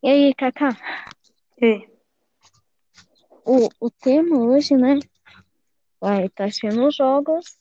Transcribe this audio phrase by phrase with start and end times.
[0.00, 0.76] E aí, Kaká?
[1.60, 1.88] E
[3.44, 5.00] O, o tema hoje, né?
[6.00, 7.58] Vai estar sendo jogos.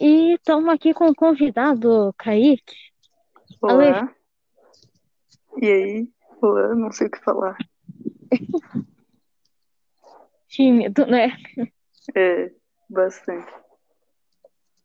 [0.00, 2.76] E estamos aqui com o convidado, Kaique.
[3.60, 4.14] olá.
[5.60, 6.08] E aí?
[6.40, 7.56] Olá, não sei o que falar.
[10.48, 11.36] Tímido, né?
[12.14, 12.52] É,
[12.88, 13.52] bastante.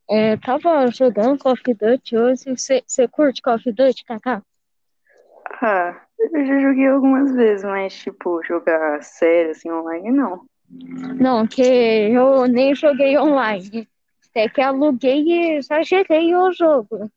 [0.09, 2.45] É, tava jogando Call of Duty hoje.
[2.57, 4.43] Você curte Call of Duty, Kaká?
[5.61, 10.45] Ah, eu já joguei algumas vezes, mas tipo, jogar sério assim online não.
[11.19, 13.87] Não, que eu nem joguei online.
[14.29, 17.09] Até que aluguei e já gerei o jogo.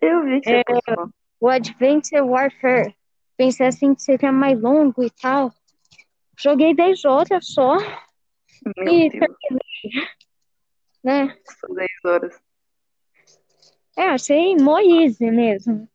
[0.00, 0.94] Eu vi que você É.
[1.40, 2.94] O Advanced Warfare.
[3.36, 5.52] Pensei assim que seria mais longo e tal.
[6.38, 7.76] Joguei 10 horas só,
[8.76, 9.36] Meu e Deus,
[11.02, 11.36] né?
[11.60, 12.40] só 10 horas.
[13.96, 15.88] É, achei mó easy mesmo.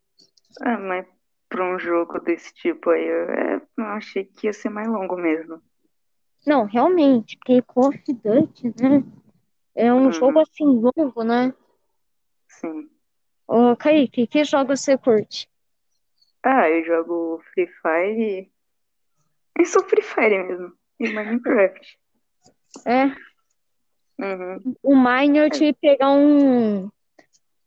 [0.62, 1.06] Ah, mas
[1.50, 5.18] pra um jogo desse tipo aí, eu, é, eu achei que ia ser mais longo
[5.18, 5.62] mesmo.
[6.46, 9.04] Não, realmente, porque Call of Duty, né?
[9.76, 10.12] É um Uhum.
[10.12, 11.54] jogo assim longo, né?
[12.48, 12.90] Sim.
[13.48, 15.50] Ô, Kaique, que jogo você curte?
[16.44, 18.52] Ah, eu jogo Free Fire.
[19.58, 20.74] É só Free Fire mesmo.
[21.00, 22.00] E Minecraft.
[22.86, 23.06] É,
[24.22, 24.76] Uhum.
[24.84, 26.90] o Mine eu tive que pegar um,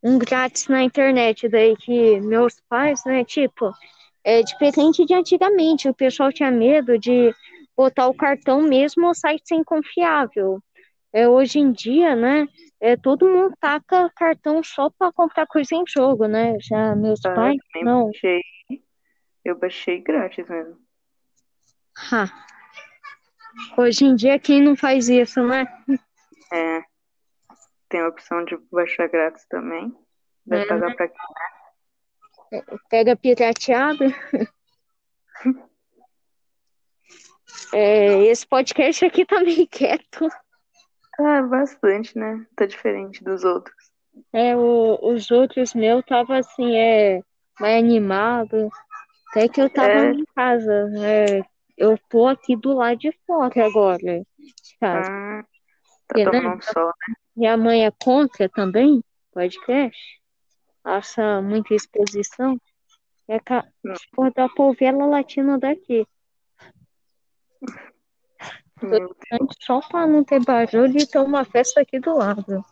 [0.02, 3.72] um grátis na internet, daí que meus pais, né, tipo,
[4.24, 7.34] é diferente de antigamente, o pessoal tinha medo de
[7.76, 10.60] botar o cartão mesmo no site sem confiável.
[11.12, 12.46] É, hoje em dia, né,
[12.80, 16.56] é, todo mundo taca cartão só pra comprar coisa em jogo, né?
[16.60, 18.04] Já meus Ah, pais, eu não.
[18.06, 18.40] baixei.
[19.44, 20.78] Eu baixei grátis mesmo.
[22.10, 22.28] Ha.
[23.76, 25.66] Hoje em dia, quem não faz isso, né?
[26.52, 26.82] É,
[27.92, 29.94] tem a opção de baixar grátis também.
[30.46, 31.10] Vai É, pagar pra
[32.88, 34.04] Pega pirateado.
[37.74, 40.28] É, esse podcast aqui tá meio quieto.
[41.18, 42.46] Ah, bastante, né?
[42.56, 43.74] Tá diferente dos outros.
[44.32, 47.22] É, o- os outros meus tava assim, é,
[47.60, 48.68] mais animado.
[49.30, 50.10] Até que eu tava É.
[50.12, 50.90] em casa.
[51.02, 51.42] é,
[51.78, 55.10] eu tô aqui do lado de fora agora, de casa.
[55.10, 55.44] Ah,
[56.08, 56.92] tá E, né, tomando sol.
[57.34, 60.20] Minha mãe é contra também, podcast.
[60.84, 62.58] Acha muita exposição.
[63.28, 63.38] É.
[63.82, 64.30] Não.
[64.34, 66.06] da povela latina daqui.
[69.60, 72.64] Só pra não ter barulho e ter uma festa aqui do lado.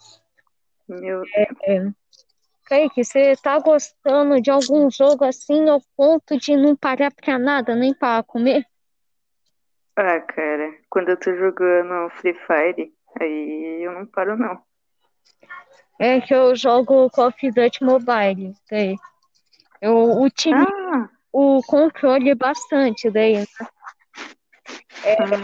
[0.88, 1.22] meu
[2.66, 7.74] Kaique, você tá gostando de algum jogo assim ao ponto de não parar pra nada,
[7.74, 8.64] nem pra comer?
[9.96, 14.60] Ah, cara, quando eu tô jogando Free Fire, aí eu não paro, não.
[15.98, 18.96] É que eu jogo Call of Duty Mobile, daí.
[19.80, 23.44] Eu utilizo Ah, o controle bastante, daí.
[25.04, 25.40] ah,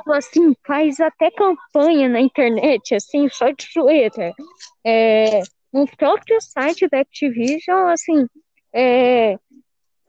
[0.00, 4.32] Então, assim, faz até campanha na internet, assim, só de zoeira.
[4.84, 5.40] É,
[5.72, 8.26] no próprio site da Activision, assim,
[8.74, 9.38] é,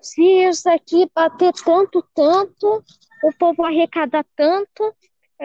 [0.01, 2.83] se isso aqui bater tanto, tanto,
[3.23, 4.93] o povo arrecada tanto,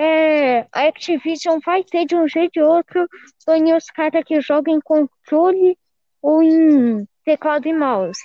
[0.01, 3.09] é, a Activision vai ter de um jeito ou outro
[3.45, 5.77] banir os caras que jogam em controle
[6.23, 8.23] ou em teclado e mouse.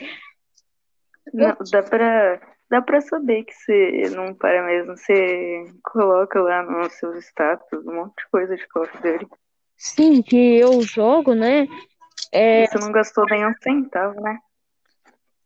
[1.34, 2.40] não, dá pra,
[2.70, 4.96] dá pra saber que você não para mesmo.
[4.96, 9.28] Você coloca lá nos seus status um monte de coisa de Call of Duty.
[9.76, 11.68] Sim, que eu jogo, né?
[12.32, 14.38] É, Você não gastou nem um centavo, né?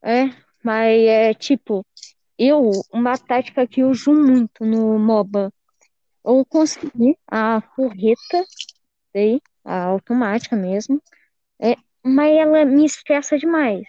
[0.03, 0.25] É,
[0.61, 1.85] mas é tipo,
[2.37, 5.51] eu, uma tática que eu uso muito no MOBA,
[6.27, 8.45] eu consegui a forreta,
[9.13, 11.01] daí, a automática mesmo,
[11.59, 13.87] é, mas ela me estressa demais.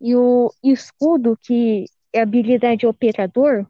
[0.00, 3.66] E o escudo, que é habilidade operador,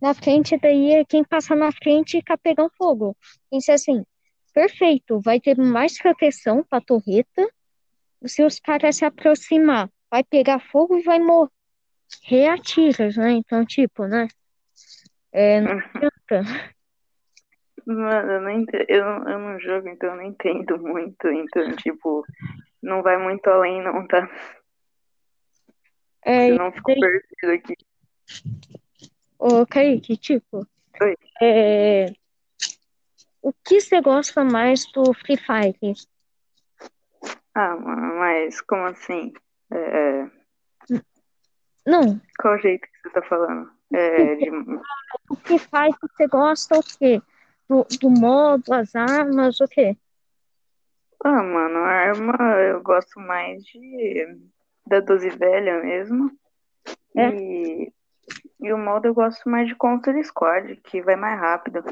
[0.00, 3.14] na frente daí é quem passa na frente fica pegando fogo.
[3.50, 4.04] Pensei assim,
[4.54, 7.46] perfeito, vai ter mais proteção pra torreta,
[8.24, 13.32] se os caras se aproximar, vai pegar fogo e vai morrer a tiros, né?
[13.32, 14.28] Então, tipo, né?
[15.30, 16.72] É, não adianta.
[17.86, 21.28] Mano, eu não, ente- eu, não- eu não jogo, então eu não entendo muito.
[21.28, 22.24] Então, tipo,
[22.82, 24.28] não vai muito além, não, tá?
[26.24, 27.74] É, eu fico daí- perdido aqui.
[29.38, 30.66] ô, Kaique, tipo,
[31.00, 31.16] Oi.
[31.42, 32.06] é,
[33.42, 35.94] o que você gosta mais do Free Fire?
[37.54, 39.32] Ah, mas como assim?
[39.72, 40.30] É,
[41.84, 43.68] Não, qual jeito que você tá falando?
[43.92, 44.50] É, de,
[45.28, 47.20] o Free Fire você gosta o quê?
[47.72, 49.96] Do, do modo, as armas, o quê?
[51.24, 54.38] ah, mano, a arma eu gosto mais de
[54.86, 56.30] da 12 velha mesmo.
[57.16, 57.30] É.
[57.30, 57.92] E,
[58.60, 61.82] e o modo eu gosto mais de Counter Squad, que vai mais rápido.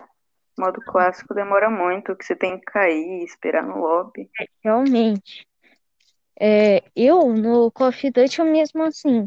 [0.58, 4.28] O modo clássico demora muito, que você tem que cair, esperar no lobby.
[4.62, 5.46] Realmente.
[6.38, 9.26] É, eu, no Call of Duty, eu mesmo assim,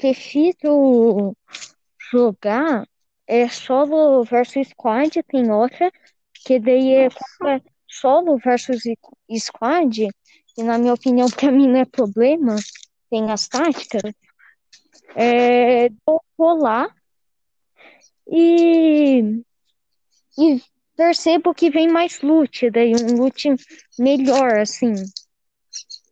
[0.00, 1.36] prefiro
[2.10, 2.88] jogar
[3.32, 5.90] é solo versus squad, tem outra,
[6.44, 7.08] que daí é
[7.88, 8.82] solo versus
[9.38, 10.08] squad,
[10.58, 12.56] e na minha opinião, pra mim não é problema,
[13.10, 14.02] tem as táticas.
[15.14, 16.94] É, eu vou lá
[18.26, 19.42] e,
[20.38, 20.62] e
[20.94, 23.48] percebo que vem mais loot, daí um loot
[23.98, 24.92] melhor, assim.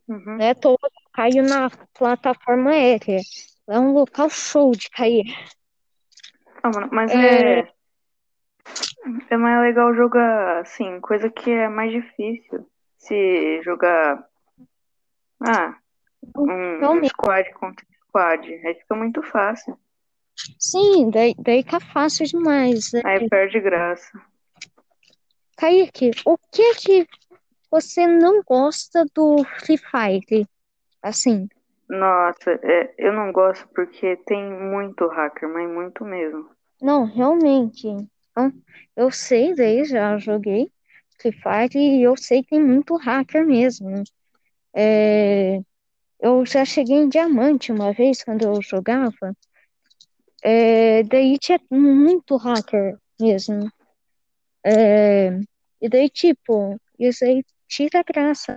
[0.07, 0.37] Uhum.
[0.37, 0.55] né?
[0.55, 0.75] Tô,
[1.13, 3.21] caio na plataforma aérea.
[3.67, 5.25] É um local show de cair.
[6.63, 7.59] Ah, mano, mas É.
[7.59, 7.73] é...
[9.29, 12.67] é mais legal jogar, assim, coisa que é mais difícil.
[12.97, 14.23] Se jogar.
[15.43, 15.75] Ah,
[16.37, 18.47] um, um squad contra squad.
[18.65, 19.77] Aí fica muito fácil.
[20.59, 22.91] Sim, daí, daí tá fácil demais.
[22.93, 23.01] né?
[23.03, 24.21] Aí perde graça.
[25.57, 27.07] Kaique, o que que
[27.69, 30.47] você não gosta do Free Fire?
[31.01, 31.47] Assim,
[31.89, 36.49] Nossa, é, eu não gosto porque tem muito hacker, mas muito mesmo.
[36.81, 37.87] Não, realmente.
[38.31, 38.51] Então,
[38.95, 40.71] eu sei daí, já joguei
[41.19, 44.03] Free Fire e eu sei que tem muito hacker mesmo.
[44.75, 45.59] É,
[46.19, 49.35] eu já cheguei em diamante uma vez quando eu jogava.
[50.43, 53.69] É, daí tinha muito hacker mesmo.
[54.65, 55.29] É,
[55.81, 58.55] e daí, tipo, isso aí tira a graça.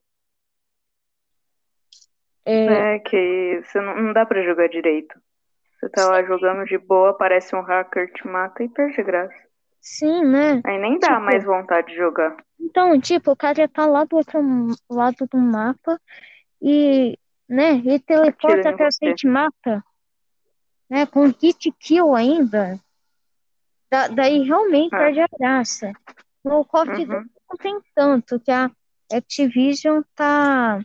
[2.47, 5.15] É, É que você não, não dá pra jogar direito.
[5.85, 9.35] Você tá lá jogando de boa, aparece um hacker, te mata e perde graça.
[9.83, 10.63] sim, né?
[10.65, 12.35] Aí nem dá Tipo- mais vontade de jogar.
[12.59, 14.41] Então, tipo, o cara tá lá do outro
[14.91, 16.01] lado do mapa
[16.63, 18.97] e, né, e teleporta Atira em até você.
[18.99, 19.85] você e te mata,
[20.89, 22.81] né, com hit kill ainda.
[23.91, 24.99] Da- daí realmente Ah.
[24.99, 25.93] perde a graça.
[26.43, 27.25] No Call of Duty Uhum.
[27.51, 28.71] não tem tanto, que a
[29.13, 30.81] Activision tá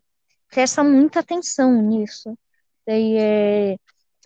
[0.49, 2.37] presta muita atenção nisso.
[2.85, 3.77] Daí é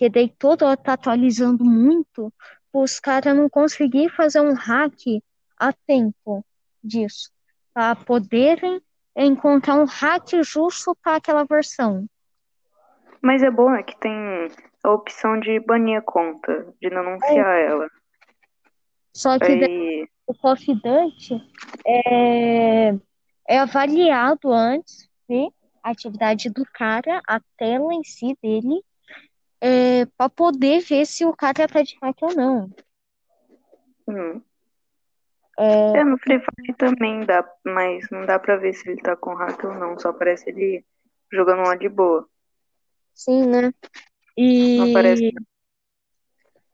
[0.03, 2.33] que daí todo tá atualizando muito,
[2.73, 5.21] os caras não conseguir fazer um hack
[5.57, 6.45] a tempo
[6.83, 7.31] disso,
[7.73, 8.81] para poderem
[9.15, 12.05] encontrar um hack justo para aquela versão.
[13.21, 14.13] Mas é bom é que tem
[14.83, 17.88] a opção de banir a conta, de não anunciar ela.
[19.15, 21.41] Só que Aí, o Duty
[21.88, 22.89] é,
[23.47, 25.47] é avaliado antes, ver
[25.81, 28.83] a atividade do cara, a tela em si dele,
[29.63, 32.69] é, para poder ver se o cara tá de hack ou não.
[34.07, 34.44] hum.
[35.94, 39.15] É, É, no Free Fire também dá, mas não dá pra ver se ele tá
[39.15, 39.98] com hack ou não.
[40.00, 40.86] Só aparece ele
[41.31, 42.27] jogando lá de boa.
[43.13, 43.74] sim, né?
[44.38, 45.31] E Não parece.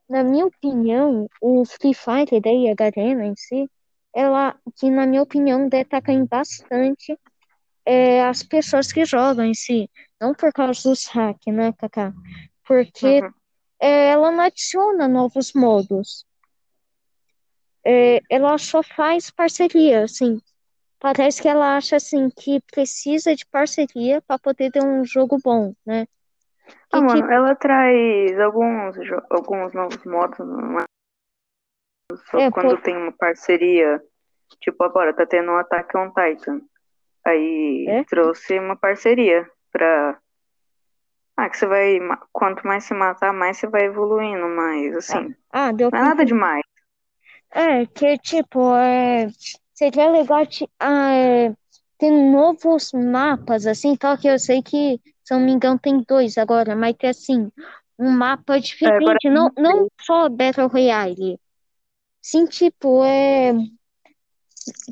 [0.10, 3.70] na minha opinião, o Free Fire daí, a Garena em si,
[4.16, 7.18] ela, que na minha opinião, deve estar caindo bastante
[7.86, 9.90] é, as pessoas que jogam em si.
[10.22, 12.14] Não por causa dos hacks, né, Kaká?
[12.70, 13.34] Porque Uhum.
[13.80, 16.24] ela não adiciona novos modos.
[17.84, 20.40] É, ela só faz parceria, assim.
[21.00, 25.74] Parece que ela acha, assim, que precisa de parceria para poder ter um jogo bom,
[25.84, 26.06] né?
[26.68, 28.96] Ah, Que, mano, tipo, ela traz alguns,
[29.32, 30.86] alguns novos modos, mas
[32.30, 34.00] só É, quando pô- tem uma parceria.
[34.62, 36.62] Tipo, agora tá tendo um Attack on Titan.
[37.26, 38.04] Aí É?
[38.04, 40.20] trouxe uma parceria pra.
[41.40, 42.00] Ah, que você vai.
[42.34, 45.34] Quanto mais se matar, mais você vai evoluindo, mas assim.
[45.54, 46.62] ah, deu Não é nada demais.
[47.52, 49.28] É, que tipo, é,
[49.74, 51.54] seria legal ti- ah, é,
[51.98, 56.38] ter novos mapas, assim, tal que eu sei que, se não me engano, tem dois
[56.38, 57.50] agora, mas que assim,
[57.98, 61.40] um mapa diferente, não, não só Battle Royale.
[62.22, 63.54] Sim, tipo, é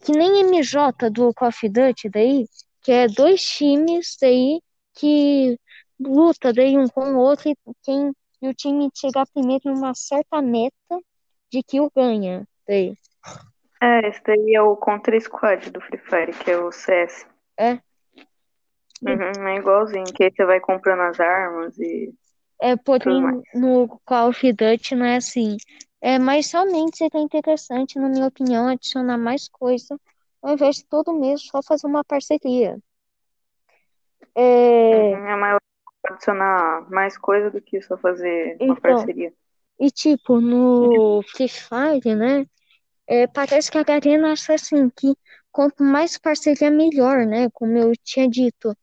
[0.04, 2.46] que nem MJ do Call of Duty daí,
[2.82, 4.62] que é dois times daí
[4.96, 5.58] que
[6.00, 10.42] luta daí um com o outro e quem e o time chegar primeiro numa certa
[10.42, 11.00] meta
[11.50, 12.96] de kill ganha daí.
[13.82, 17.26] É, esse daí é o Contra Squad do Free Fire, que é o CS.
[17.58, 17.80] É.
[19.02, 22.14] Uhum, é igualzinho, que aí você vai comprando as armas e.
[22.60, 23.22] É, porém,
[23.54, 25.58] no Call of Duty não é assim.
[26.02, 30.00] É, mas realmente seria interessante, na minha opinião, adicionar mais coisa,
[30.42, 32.78] ao invés de todo mês só fazer uma parceria.
[34.36, 35.58] É, Uhum, é mais
[36.06, 38.82] adicionar mais coisa do que só fazer uma Então.
[38.82, 39.34] parceria.
[39.80, 42.46] e tipo, no Free Fire, né?
[43.08, 45.16] É, parece que a Garena acha assim que
[45.52, 47.50] quanto mais parceria, melhor, né?
[47.54, 48.76] Como eu tinha dito.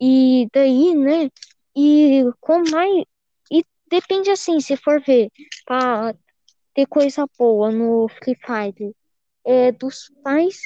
[0.00, 1.30] E daí, né?
[1.76, 3.04] E com mais.
[3.50, 5.30] E depende assim, se for ver,
[5.66, 6.14] pra
[6.74, 8.94] ter coisa boa no Free Fire,
[9.44, 10.58] é dos pais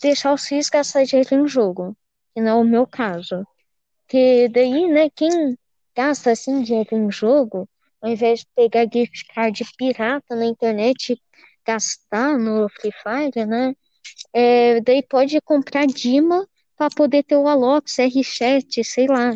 [0.00, 1.96] deixar os filhos gastar dinheiro em jogo,
[2.34, 3.46] que não é o meu caso.
[4.08, 5.56] Que daí, né, quem
[5.94, 7.68] gasta assim dinheiro em jogo,
[8.00, 11.20] ao invés de pegar gift card pirata na internet e
[11.66, 13.74] gastar no Free Fire, né,
[14.32, 16.46] é, daí pode comprar Dima
[16.76, 19.32] para poder ter o Alok, CR7, sei lá.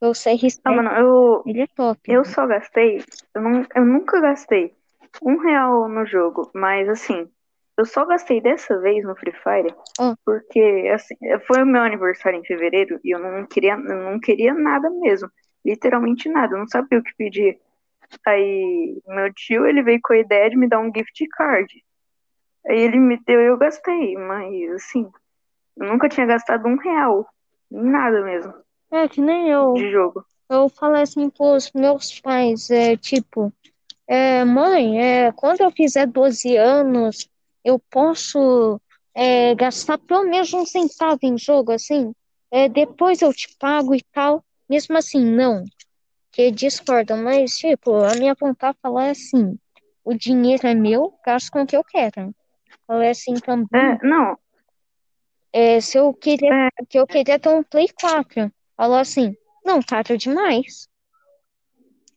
[0.00, 2.00] O CR7, Ah, mano, eu, ele é top.
[2.08, 3.02] eu só gastei,
[3.34, 4.74] eu, não, eu nunca gastei
[5.22, 7.28] um real no jogo, mas assim,
[7.78, 10.14] eu só gastei dessa vez no Free Fire Ah.
[10.24, 11.14] porque assim,
[11.46, 15.30] foi o meu aniversário em fevereiro e eu não queria, eu não queria nada mesmo,
[15.64, 17.58] literalmente nada, eu não sabia o que pedir.
[18.26, 21.68] Aí meu tio ele veio com a ideia de me dar um gift card.
[22.66, 25.08] Aí ele me deu e eu gastei, mas assim,
[25.76, 27.26] eu nunca tinha gastado um real,
[27.70, 28.52] nada mesmo,
[28.90, 29.74] É que nem eu.
[29.74, 30.24] de jogo.
[30.50, 33.52] Eu falei assim pros meus pais, é tipo,
[34.06, 37.28] é, mãe, é, quando eu fizer 12 anos,
[37.68, 38.80] eu posso
[39.14, 42.12] é, gastar pelo menos um centavo em jogo, assim,
[42.50, 44.44] é, depois eu te pago e tal.
[44.68, 45.64] Mesmo assim, não,
[46.30, 49.58] que discordam, mas tipo, a minha vontade de falar é assim,
[50.04, 52.34] o dinheiro é meu, gasto com o que eu quero.
[52.86, 54.36] Falei assim também, É, não,
[55.52, 56.84] é, se eu queria, É.
[56.88, 59.34] que eu queria ter um Play 4, falou assim,
[59.64, 60.88] não, caro demais.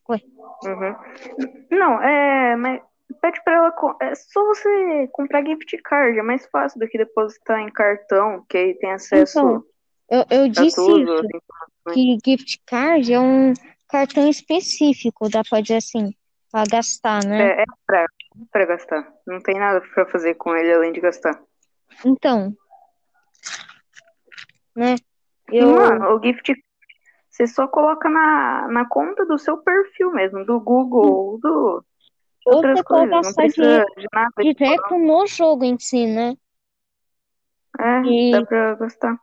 [0.08, 0.94] Uhum.
[1.70, 2.80] Não, é, mas
[3.22, 3.74] pede pra ela.
[4.02, 8.58] É só você comprar gift card, é mais fácil do que depositar em cartão, que
[8.58, 9.64] aí tem acesso Então,
[10.10, 11.02] eu, eu disse tudo.
[11.02, 11.38] isso,
[11.86, 12.18] assim.
[12.20, 13.54] que gift card é um
[13.88, 16.12] cartão específico, dá pra dizer assim,
[16.50, 17.42] pra gastar, né?
[17.42, 18.06] É, é pra,
[18.50, 19.08] pra gastar.
[19.26, 21.40] Não tem nada pra fazer com ele além de gastar.
[22.04, 22.52] Então,
[24.74, 24.96] né?
[25.48, 26.52] Eu, Mano, o gift
[27.30, 31.82] você só coloca na, na conta do seu perfil mesmo, do Google do
[32.46, 33.10] outras você pode coisas.
[33.10, 34.32] Não gastar dinheiro nada.
[34.42, 36.36] direto no jogo em si, né?
[37.78, 39.18] É, E- dá pra gastar.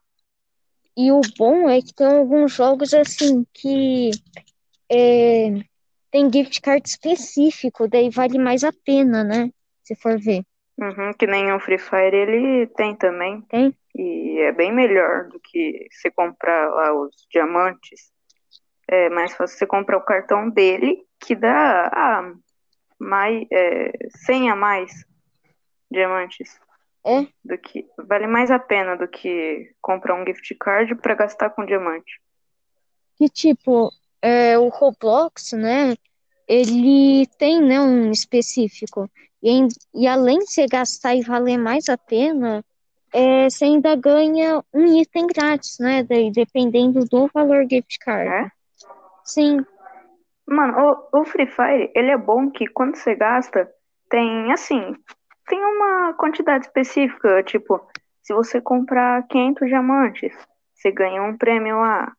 [0.98, 4.10] E o bom é que tem alguns jogos assim que
[4.92, 5.50] é,
[6.12, 9.50] tem gift card específico, daí vale mais a pena, né?
[9.84, 10.44] Se for ver.
[10.78, 13.42] Uhum, que nem o Free Fire ele tem também.
[13.44, 13.74] Tem?
[13.96, 18.12] E é bem melhor do que você comprar lá os diamantes.
[18.88, 22.34] É mais fácil você comprar o cartão dele, que dá ah,
[23.00, 23.92] mais, é,
[24.26, 24.92] 100 a mais
[25.90, 26.60] diamantes.
[27.06, 27.26] É?
[27.44, 31.66] Do que, vale mais a pena do que comprar um gift card para gastar com
[31.66, 32.22] diamante.
[33.18, 33.90] Que tipo,
[34.22, 35.96] é, o Roblox, né?
[36.48, 39.10] Ele tem, né, um específico.
[39.42, 42.64] E, em- e além de você gastar e valer mais a pena,
[43.14, 46.04] é, você ainda ganha um item grátis, né?
[46.04, 48.30] Daí, dependendo do valor gift card.
[48.30, 48.52] É?
[49.24, 49.66] Sim,
[50.50, 53.70] Mano, o, o Free Fire, ele é bom que quando você gasta,
[54.10, 54.96] tem assim,
[55.48, 57.80] tem uma quantidade específica, tipo,
[58.24, 60.34] se você comprar 500 diamantes,
[60.74, 62.12] você ganha um prêmio lá.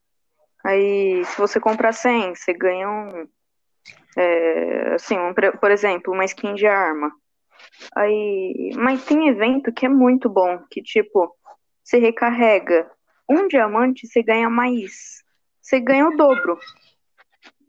[0.64, 3.26] Aí, se você comprar 100, você ganha um,
[4.16, 7.10] é, assim, um, por exemplo, uma skin de arma.
[7.96, 11.34] Aí, mas tem evento que é muito bom, que tipo,
[11.82, 12.90] você recarrega
[13.28, 15.22] um diamante, você ganha mais,
[15.60, 16.58] você ganha o dobro.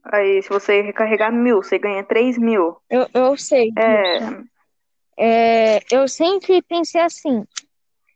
[0.03, 2.77] Aí, se você recarregar mil, você ganha três mil.
[2.89, 4.19] eu, eu sei É.
[5.17, 7.45] É, eu sempre pensei assim,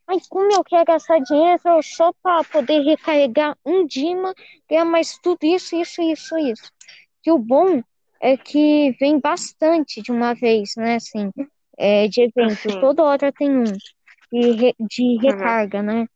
[0.08, 4.34] ai, como eu quero gastar dinheiro só para poder recarregar um Dima,
[4.68, 6.72] ganhar mais tudo isso, isso, isso, isso.
[7.22, 7.84] Que o bom
[8.22, 10.96] é que vem bastante de uma vez, né?
[10.96, 11.30] Assim,
[11.78, 12.80] é, de evento, Sim.
[12.80, 16.08] toda hora tem um de, re- de recarga, né?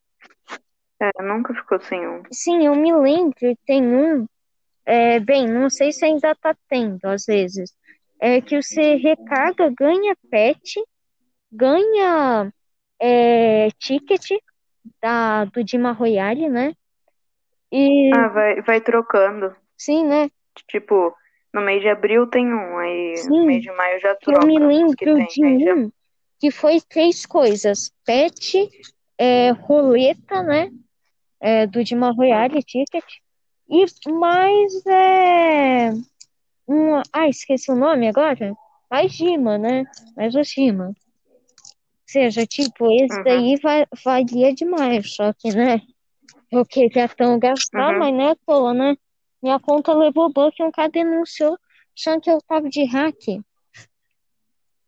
[1.01, 2.23] é, nunca ficou sem um.
[2.31, 4.25] Sim, eu me lembro, tem um,
[4.89, 7.71] é, bem, não sei se ainda tá tendo, às vezes,
[8.19, 10.81] é que você recarga, ganha pet,
[11.51, 12.51] ganha
[12.99, 14.31] é, ticket
[15.01, 16.73] da, do Dima Royale, né?
[17.71, 19.55] E, Ah, vai, vai trocando.
[19.77, 20.29] sim, né?
[20.67, 21.15] Tipo,
[21.53, 23.29] no mês de abril tem um, aí Sim.
[23.29, 24.45] no mês de maio já Que eu troca.
[24.47, 25.91] me lembro que tem, de aí já- um
[26.39, 28.69] que foi três coisas, pet,
[29.17, 30.71] é, roleta, né?
[31.41, 33.03] É, do Dima Royale, ticket,
[33.69, 35.91] e mais, é,
[36.67, 38.53] um, ah, esqueci o nome agora?
[38.89, 39.85] Mais Dima, né?
[40.17, 40.87] Mais o Dima.
[40.87, 40.95] Ou
[42.07, 43.23] seja, tipo, esse Uhum.
[43.23, 45.81] daí va valia demais, só que, né?
[46.51, 47.99] Eu queria tão gastar, Uhum.
[47.99, 48.95] mas não é à toa, né?
[49.41, 51.57] Minha conta levou banco e um cara denunciou,
[51.95, 53.15] achando que eu tava de hack.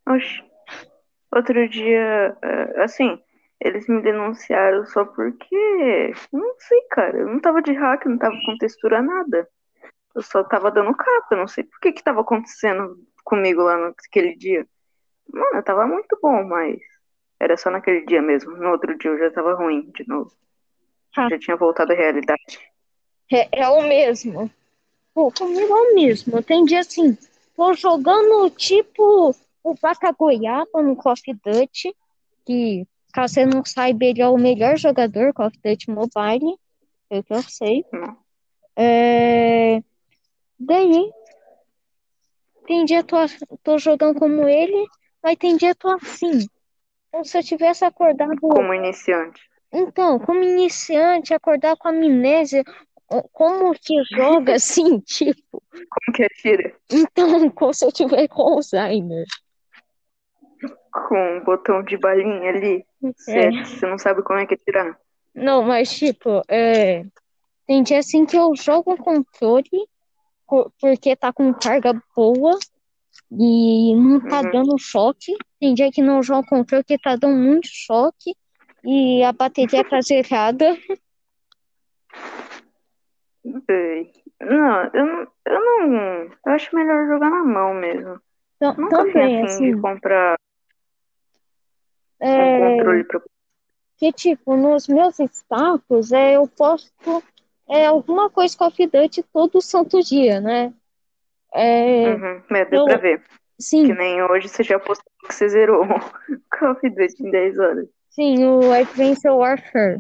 [0.10, 0.44] Oxi.
[1.34, 3.18] Outro dia, é, assim,
[3.62, 8.36] eles me denunciaram só porque, não sei, cara, eu não tava de hack, não tava
[8.44, 9.48] com textura nada.
[10.16, 13.78] Eu só tava dando capa, eu não sei por que que tava acontecendo comigo lá
[13.78, 14.68] naquele dia.
[15.32, 16.80] Mano, tava muito bom, mas
[17.40, 18.58] era só naquele dia mesmo.
[18.58, 20.32] No outro dia eu já tava ruim de novo.
[21.16, 21.30] Ah.
[21.30, 22.60] Já tinha voltado à realidade.
[23.32, 24.52] É, é o mesmo.
[25.14, 26.42] Pô, comigo é o mesmo.
[26.42, 27.16] Tem dia assim,
[27.56, 31.96] tô jogando tipo o Vaca Goiaba no of Duty,
[32.46, 36.58] que caso você não saiba, ele é o melhor jogador Call of Duty Mobile,
[37.10, 37.86] é que eu sei.
[37.94, 38.16] Hum.
[38.76, 39.82] É...
[40.60, 41.12] Daí,
[42.66, 43.18] tem dia tô,
[43.64, 44.88] tô jogando como ele,
[45.22, 46.48] mas tem dia tô assim.
[47.12, 48.40] Como se eu tivesse acordado.
[48.40, 49.42] Como iniciante.
[49.74, 52.64] Então, como iniciante, acordar com amnésia,
[53.32, 55.64] como que joga assim, tipo?
[55.72, 56.76] Como que atira?
[56.92, 59.26] Então, como se eu tiver com Alzheimer.
[60.92, 62.86] Com um botão de balinha ali.
[63.30, 63.52] É.
[63.64, 64.98] Você não sabe como é que atirar.
[65.34, 67.06] Não, mas tipo, é...
[67.66, 69.88] tem dia assim que eu jogo o controle
[70.80, 72.58] porque tá com carga boa
[73.32, 74.52] e não tá uhum.
[74.52, 75.34] dando choque.
[75.60, 78.36] Tem dia que não joga o controle porque tá dando muito choque
[78.84, 80.78] e a bateria tá zerada.
[83.44, 86.24] Não, eu, eu não.
[86.46, 88.20] Eu acho melhor jogar na mão mesmo.
[88.58, 90.38] Então, Nunca também, assim, de comprar
[92.22, 93.06] é, um controle.
[93.98, 97.24] Que, tipo, nos meus status, é, eu posto
[97.70, 100.74] é, alguma coisa com a Fidante todo santo dia, né?
[101.54, 103.24] É, uhum, é deu eu, pra ver.
[103.60, 103.88] Sim.
[103.88, 105.86] Que nem hoje você já postou que você zerou
[106.58, 107.88] Call of Duty em 10 horas.
[108.10, 110.00] Sim, o Advanced Warfare.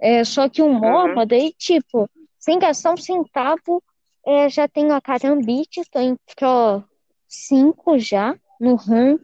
[0.00, 1.26] É, só que o MOBA, uhum.
[1.26, 3.82] daí, tipo, sem gastar um centavo,
[4.26, 6.84] é, já tenho a Carambit, tô em Pro
[7.28, 9.20] 5 já, no rank.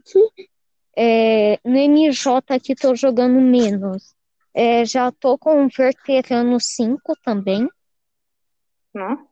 [1.01, 4.17] É, no MJ aqui tô jogando menos.
[4.53, 7.69] É, já tô com o Veterano 5 também.
[8.93, 9.29] Não?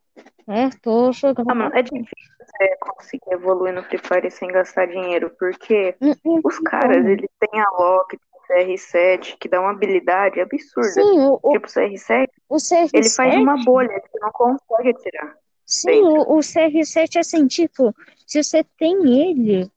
[0.47, 1.51] É, tô jogando.
[1.51, 2.07] Ah, mano, é difícil
[2.39, 7.11] você conseguir evoluir no Free Fire sem gastar dinheiro, porque hum, hum, os caras, então.
[7.11, 8.17] eles têm a Loki,
[8.49, 10.89] CR7, que dá uma habilidade absurda.
[10.89, 15.35] Sim, o, tipo, o CR7, o CR7, ele faz uma bolha que não consegue tirar.
[15.67, 17.93] Sim, o, o, CR7 é assim, tipo,
[18.25, 19.69] se você tem ele,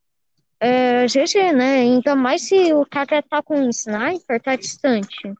[0.59, 1.79] é GG, né?
[1.79, 5.33] Ainda mais se o cara tá com um sniper, tá distante.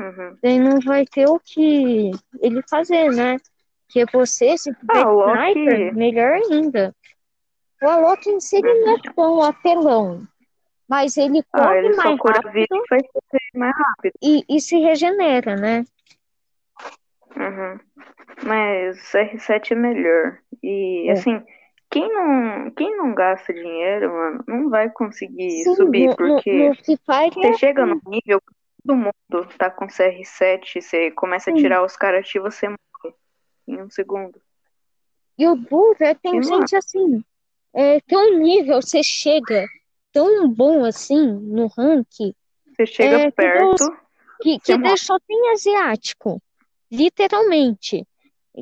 [0.00, 0.36] Uhum.
[0.42, 3.36] Daí não vai ter o que ele fazer, né?
[3.88, 6.94] Que você, se tiver ah, sniper, melhor ainda.
[7.82, 10.26] O Alok em si ele não é tão apelão.
[10.88, 12.66] Mas ele corre ah, ele mais rápido,
[13.54, 14.14] mais rápido.
[14.22, 15.84] E, e se regenera, né?
[17.36, 17.78] Uhum.
[18.44, 20.38] Mas o R7 é melhor.
[20.62, 21.12] E é.
[21.12, 21.44] assim,
[21.90, 26.74] quem não, quem não gasta dinheiro, mano, não vai conseguir Sim, subir, porque no, no
[26.74, 26.96] você
[27.46, 28.00] é chega assim.
[28.04, 31.56] no nível que todo mundo tá com CR7, você começa Sim.
[31.56, 33.14] a tirar os caras e você morre
[33.66, 34.38] em um segundo.
[35.38, 36.76] E o Burger tem Sim, gente mano.
[36.76, 37.24] assim,
[37.72, 39.64] é, tem um nível, você chega
[40.12, 42.34] tão bom assim no ranking.
[42.76, 43.84] Você chega é, perto.
[44.42, 46.40] Que, que, que só tem asiático,
[46.92, 48.06] literalmente.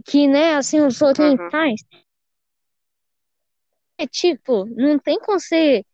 [0.05, 1.81] Que, né, assim, os orientais.
[1.93, 2.06] Uhum é
[4.05, 5.85] tipo, não tem como você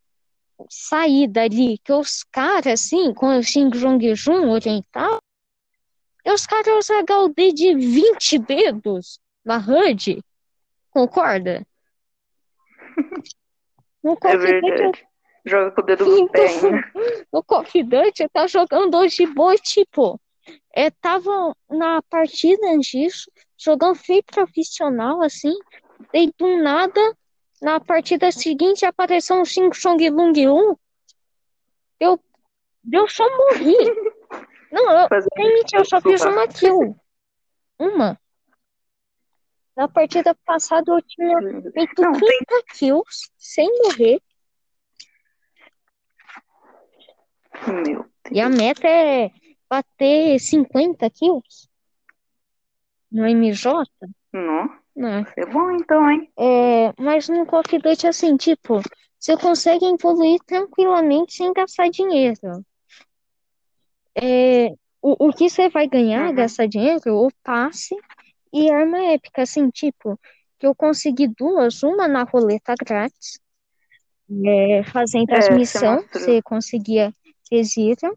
[0.69, 5.19] sair dali, que os caras, assim, com o Xing Jong Jun oriental,
[6.27, 10.23] os caras usam HD de 20 dedos na HUD.
[10.91, 11.67] Concorda?
[14.03, 15.07] No é verdade.
[15.47, 16.49] Joga com o dedo no pé.
[17.31, 20.21] O Confidante tá jogando hoje boa, tipo,
[20.75, 25.55] é, tava na partida disso, jogando feio profissional, assim,
[26.13, 27.17] e do nada
[27.63, 30.77] na partida seguinte apareceu um Xing Chong Lung 1.
[32.01, 32.21] Eu,
[32.93, 33.77] eu só morri.
[34.73, 36.97] Não, eu, gente, eu só fiz uma kill.
[37.79, 38.19] Uma.
[39.77, 41.39] Na partida passada eu tinha
[41.73, 42.19] feito 30
[42.75, 44.21] kills sem morrer.
[47.69, 49.31] Meu E a meta é
[49.69, 51.69] bater 50 kills
[53.11, 53.87] no MJ.
[54.33, 54.82] Não.
[54.95, 55.27] Não.
[55.37, 56.31] É bom então, hein?
[56.39, 58.81] É, mas no Duty, assim, tipo,
[59.19, 62.65] você consegue evoluir tranquilamente sem gastar dinheiro.
[64.15, 64.69] É,
[65.01, 66.35] o, o que você vai ganhar, uhum.
[66.35, 67.97] gastar dinheiro, o passe
[68.53, 70.19] e arma épica, assim, tipo,
[70.59, 73.41] que eu consegui duas, uma na roleta grátis,
[74.45, 77.13] é, fazendo é, transmissão, você, você conseguia
[77.51, 78.13] exira,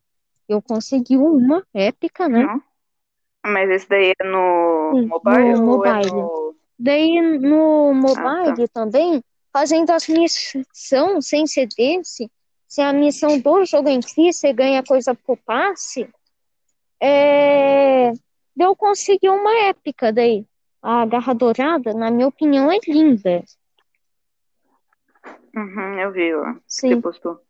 [0.48, 2.44] eu consegui uma épica, né?
[2.44, 2.62] Não.
[3.46, 5.54] Mas esse daí é no Sim, mobile?
[5.54, 6.45] No mobile.
[6.78, 8.68] Daí no mobile ah, tá.
[8.74, 11.46] também, fazendo as missões sem
[11.78, 12.30] desse,
[12.68, 16.10] se a missão do jogo em si, você ganha coisa por passe,
[17.00, 18.12] é...
[18.60, 20.46] eu consegui uma épica daí.
[20.82, 23.44] a garra dourada, na minha opinião, é linda.
[25.56, 26.56] Uhum, eu vi, ó.
[26.68, 26.90] Sim.
[26.90, 27.45] Você postou.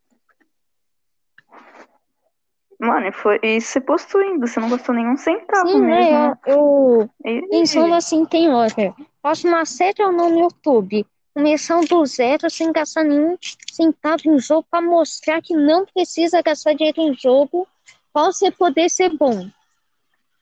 [2.85, 3.39] Mano, foi...
[3.41, 6.11] e você você não gastou nenhum centavo Sim, mesmo.
[6.11, 6.37] né?
[6.45, 8.93] Eu, E- pensando assim, tem hora.
[9.21, 11.05] Faço uma série ou não no YouTube.
[11.33, 13.37] Começando do zero, sem gastar nenhum
[13.71, 17.67] centavo em jogo, pra mostrar que não precisa gastar dinheiro em jogo
[18.13, 19.49] pra você poder ser bom.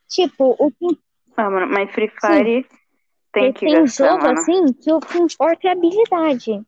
[0.08, 1.00] Tipo, o que
[1.36, 2.68] Ah, mano, mas Free Fire
[3.32, 4.40] tem Porque que tem gastar, jogo mano.
[4.40, 6.62] assim que o que importa é a habilidade.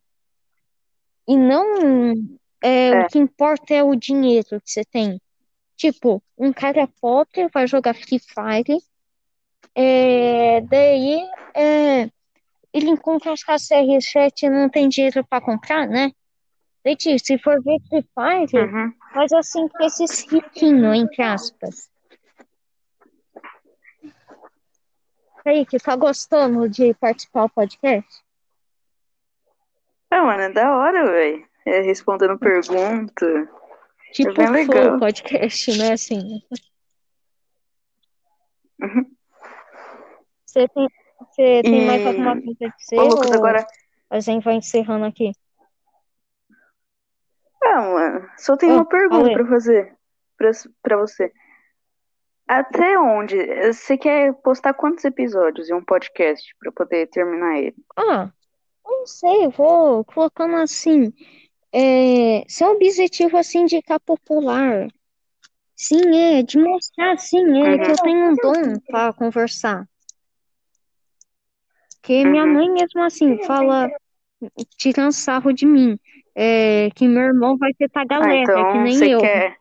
[1.28, 2.14] E não
[2.64, 3.02] é, É.
[3.02, 5.22] o que importa é o dinheiro que você tem.
[5.76, 8.78] Tipo, um cara pobre vai jogar Free Fire,
[9.76, 11.22] é, daí
[11.54, 12.04] é,
[12.74, 16.12] ele encontra os KCR7 e não tem dinheiro pra comprar, né?
[16.84, 18.94] Daí, se for ver Free Fire, Uhum.
[19.14, 21.90] mas assim, com esses riquinhos, entre aspas.
[25.44, 28.24] Kaique, tá gostando de participar do podcast?
[30.10, 31.46] Ah, mano, é da hora, velho.
[31.66, 33.50] É, respondendo pergunta.
[34.16, 34.90] Tipo, bem legal.
[34.92, 35.92] full podcast, né?
[35.94, 36.42] Assim.
[38.82, 39.12] Uhum.
[40.46, 40.88] Você tem,
[41.20, 43.00] você tem E- mais alguma coisa a dizer?
[43.00, 43.68] Ô, Lucas, ou agora.
[44.10, 45.32] a gente vai encerrando aqui?
[47.64, 49.96] Ah, mano, só tem Ah, uma pergunta pra fazer
[50.38, 50.52] pra,
[50.82, 51.32] pra você.
[52.48, 53.36] Até onde?
[53.74, 57.76] Você quer postar quantos episódios em um podcast pra poder terminar ele?
[57.98, 58.32] Ah,
[58.86, 61.12] não sei, vou colocando assim.
[61.78, 64.88] É, seu objetivo assim de ficar popular.
[65.76, 69.86] Sim, é, de mostrar, sim, é, que eu tenho um dom pra conversar.
[72.02, 73.90] Que minha mãe mesmo assim fala,
[74.78, 76.00] tirando sarro de mim,
[76.34, 79.20] é, que meu irmão vai ter Ah, tagalera, que então nem você eu.
[79.20, 79.58] quer.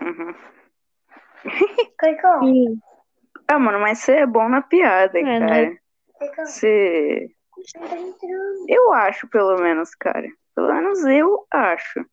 [0.00, 0.34] Uhum.
[3.46, 5.38] Ah, mano, mas você é bom na piada, É, né?
[5.38, 5.78] cara.
[6.46, 7.33] Você.
[8.68, 10.28] Eu acho, pelo menos, cara.
[10.54, 12.04] Pelo menos eu acho.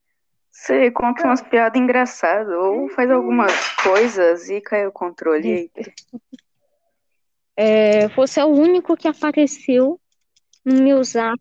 [0.52, 5.72] Você conta umas piadas engraçadas ou faz algumas coisas e cai o controle aí.
[7.56, 10.00] é, você é o único que apareceu
[10.66, 11.40] no meu zap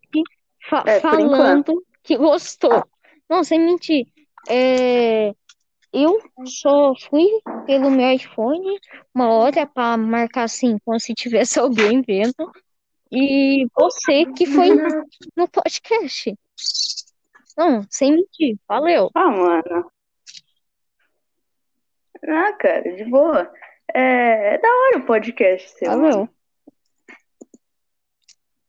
[0.69, 2.83] fa- É, falando que gostou.
[3.29, 4.07] Não, sem mentir.
[4.47, 5.33] É,
[5.93, 7.27] eu só fui
[7.65, 8.79] pelo meu iPhone
[9.13, 12.51] uma hora para marcar assim, como se tivesse alguém vendo.
[13.11, 14.69] E você que foi
[15.35, 16.33] no podcast.
[17.57, 18.57] Não, sem mentir.
[18.67, 19.09] Valeu.
[19.13, 19.91] Ah, mano.
[22.27, 23.51] Ah, cara, de boa.
[23.93, 25.89] É, é da hora o podcast seu.
[25.89, 26.29] Valeu.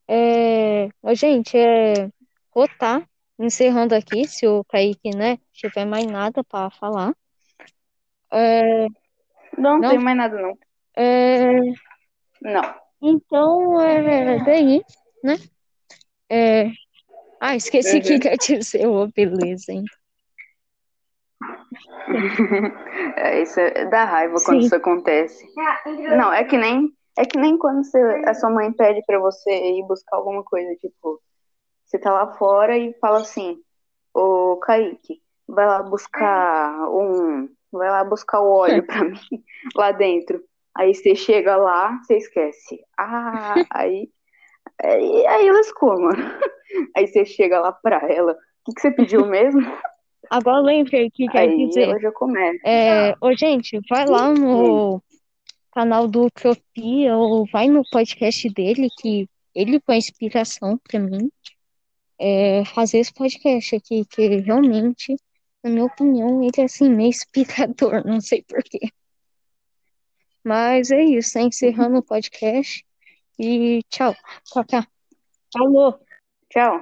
[0.08, 2.10] É, ô, gente, é,
[2.54, 3.06] vou tá
[3.38, 7.14] encerrando aqui, se o Kaique, né, tiver mais nada para falar.
[8.30, 8.86] É,
[9.56, 9.90] Não, Não?
[9.90, 10.58] tem mais nada, não.
[10.96, 11.60] é,
[12.40, 12.81] Não.
[13.02, 14.82] Então, é, daí,
[15.22, 15.36] né?
[16.30, 16.70] É,
[17.40, 18.20] ah, esqueci o que Uhum.
[18.20, 19.84] quer dizer, ô, beleza, hein?
[23.16, 24.66] É, isso é, dá raiva quando Sim.
[24.66, 25.46] isso acontece.
[26.16, 29.50] Não, é que nem é que nem quando você, a sua mãe pede pra você
[29.50, 31.20] ir buscar alguma coisa, tipo,
[31.84, 33.58] você tá lá fora e fala assim,
[34.14, 39.18] ô Kaique, vai lá buscar um, vai lá buscar o óleo pra mim
[39.76, 40.42] lá dentro.
[40.76, 42.80] Aí você chega lá, você esquece.
[42.98, 44.08] Ah, aí
[44.82, 46.16] aí, aí lascou, mano.
[46.96, 49.60] Aí você chega lá pra ela, o que, que você pediu mesmo?
[50.30, 51.82] Agora eu lembrei o que quer Aí dizer.
[51.82, 52.58] ela já começa.
[52.64, 55.02] É, ô, gente, vai lá no
[55.72, 61.30] canal do Utopia ou vai no podcast dele, que ele foi inspiração pra mim
[62.18, 65.14] é, fazer esse podcast aqui, que realmente,
[65.62, 68.88] na minha opinião, ele é assim, meio inspirador, não sei porquê.
[70.44, 72.84] Mas é isso, tá encerrando o podcast
[73.38, 74.14] e tchau.
[74.44, 74.84] Tchau, tchau.
[75.52, 76.00] Falou!
[76.50, 76.80] Tchau.